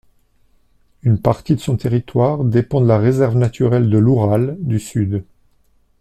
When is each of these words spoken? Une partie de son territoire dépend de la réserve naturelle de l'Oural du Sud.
Une 1.03 1.21
partie 1.21 1.53
de 1.53 1.59
son 1.59 1.77
territoire 1.77 2.43
dépend 2.43 2.81
de 2.81 2.87
la 2.87 2.97
réserve 2.97 3.37
naturelle 3.37 3.87
de 3.87 3.99
l'Oural 3.99 4.57
du 4.59 4.79
Sud. 4.79 5.23